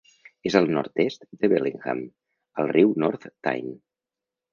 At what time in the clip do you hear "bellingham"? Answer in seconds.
1.51-2.01